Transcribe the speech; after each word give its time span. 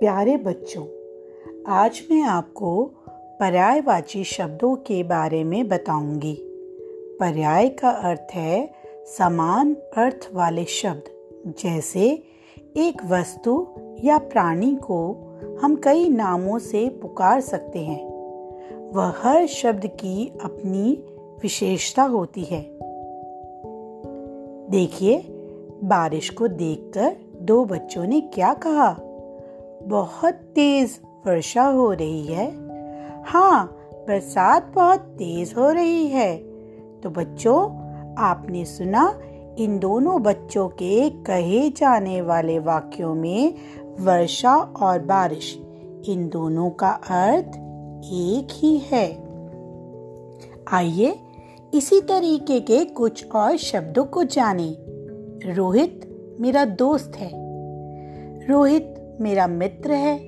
प्यारे 0.00 0.36
बच्चों, 0.36 0.84
आज 1.66 2.02
मैं 2.10 2.22
आपको 2.22 2.90
पर्यायवाची 3.40 4.24
शब्दों 4.24 4.76
के 4.76 5.02
बारे 5.02 5.44
में 5.44 5.68
बताऊँगी। 5.68 6.38
पर्याय 7.20 7.68
का 7.68 7.90
अर्थ 7.90 8.26
है 8.32 8.72
समान 9.18 9.74
अर्थ 9.74 10.30
वाले 10.34 10.64
शब्द, 10.64 11.02
जैसे 11.62 12.22
एक 12.76 13.04
वस्तु 13.04 13.66
या 14.04 14.18
प्राणी 14.18 14.74
को 14.74 15.14
हम 15.62 15.76
कई 15.76 16.08
नामों 16.08 16.58
से 16.58 16.88
पुकार 16.88 17.40
सकते 17.40 17.78
हैं। 17.78 18.06
वह 18.90 19.12
हर 19.16 19.46
शब्द 19.46 19.86
की 19.86 20.32
अपनी 20.44 21.04
विशेषता 21.42 22.02
होती 22.02 22.44
है। 22.44 22.62
देखिए, 24.70 25.24
बारिश 25.84 26.30
को 26.30 26.48
देखकर 26.48 27.16
दो 27.42 27.64
बच्चों 27.64 28.04
ने 28.06 28.20
क्या 28.20 28.54
कहा? 28.54 28.96
बहुत 29.82 30.34
तेज 30.34 31.00
वर्षा 31.26 31.62
हो 31.62 31.92
रही 31.92 32.26
है। 32.26 32.50
हाँ 33.24 33.76
बरसात 33.92 34.72
बहुत 34.74 35.00
तेज 35.00 35.54
हो 35.56 35.70
रही 35.70 36.06
है। 36.06 36.36
तो 37.02 37.10
बच्चों, 37.10 37.70
आपने 38.18 38.64
सुना 38.64 39.20
इन 39.58 39.78
दोनों 39.78 40.22
बच्चों 40.22 40.68
के 40.68 41.10
कहे 41.10 41.70
जाने 41.70 42.22
वाले 42.22 42.58
वाक्यों 42.58 43.14
में 43.14 43.54
वर्षा 44.00 44.56
और 44.56 44.98
बारिश, 44.98 45.60
इन 46.08 46.28
दोनों 46.28 46.70
का 46.70 46.90
अर्थ 47.10 47.46
एक 48.04 48.48
ही 48.52 48.78
है। 48.78 49.30
आइए, 50.72 51.18
इसी 51.74 52.00
तरीके 52.00 52.60
के 52.60 52.84
कुछ 52.84 53.30
और 53.34 53.56
शब्दों 53.56 54.04
को 54.04 54.24
जाने। 54.24 54.76
रोहित 55.54 56.06
मेरा 56.40 56.64
दोस्त 56.64 57.12
है। 57.16 57.30
रोहित 58.48 58.94
मेरा 59.20 59.46
मित्र 59.46 59.92
है। 59.92 60.20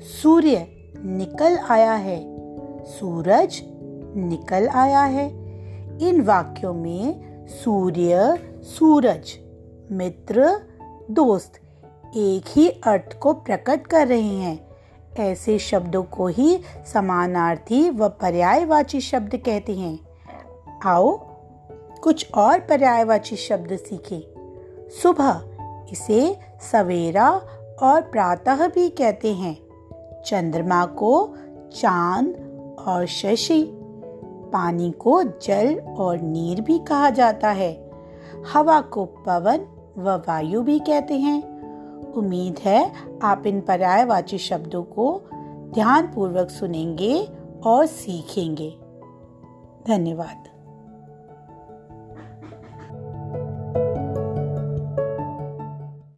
सूर्य 0.00 0.66
निकल 1.04 1.58
आया 1.58 1.92
है। 1.92 2.38
सूरज 2.84 3.62
निकल 4.16 4.68
आया 4.68 5.02
है। 5.02 5.28
इन 5.98 6.20
वाक्यों 6.20 6.74
में 6.74 7.28
सूर्य, 7.46 8.38
सूरज, 8.62 9.38
मित्र, 9.92 10.60
दोस्त 11.10 11.52
एक 12.16 12.42
ही 12.48 12.68
अर्थ 12.68 13.18
को 13.18 13.32
प्रकट 13.32 13.86
कर 13.86 14.08
रहे 14.08 14.20
हैं। 14.20 14.68
ऐसे 15.18 15.58
शब्दों 15.58 16.02
को 16.02 16.26
ही 16.26 16.60
समानार्थी 16.86 17.90
व 17.90 18.08
पर्यायवाची 18.08 19.00
शब्द 19.00 19.36
कहते 19.36 19.74
हैं। 19.74 19.98
आओ 20.84 21.18
कुछ 22.02 22.32
और 22.34 22.60
पर्यायवाची 22.60 23.36
शब्द 23.36 23.76
सीखें। 23.76 24.20
सुबह 25.02 25.42
इसे 25.92 26.36
सवेरा 26.60 27.40
और 27.82 28.00
प्रातः 28.00 28.68
भी 28.68 28.88
कहते 28.88 29.34
हैं, 29.34 29.58
चंद्रमा 30.26 30.86
को 30.86 31.34
चाँद 31.72 32.28
और 32.86 33.06
शशि, 33.06 33.70
पानी 34.52 34.90
को 34.90 35.22
जल 35.22 35.80
और 35.80 36.20
नीर 36.20 36.60
भी 36.60 36.78
कहा 36.78 37.10
जाता 37.10 37.48
है। 37.48 37.90
हवा 38.52 38.80
को 38.80 39.04
पवन 39.04 39.60
व 39.98 40.10
वायु 40.10 40.62
भी 40.62 40.78
कहते 40.78 41.14
हैं। 41.14 41.58
उम्मीद 42.12 42.58
है 42.58 42.92
आप 43.22 43.46
इन 43.46 43.60
पर्यायवाची 43.60 44.38
शब्दों 44.38 44.82
को 44.82 45.22
ध्यान 45.74 46.06
पूर्वक 46.06 46.50
सुनेंगे 46.50 47.28
और 47.66 47.86
सीखेंगे। 47.86 48.70
धन्यवाद। 49.86 50.57